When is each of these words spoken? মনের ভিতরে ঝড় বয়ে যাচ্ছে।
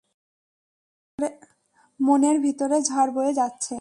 মনের 1.99 2.37
ভিতরে 2.39 2.77
ঝড় 2.89 3.11
বয়ে 3.15 3.33
যাচ্ছে। 3.33 3.69